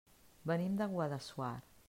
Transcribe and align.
Venim 0.53 0.79
de 0.81 0.87
Guadassuar. 0.95 1.55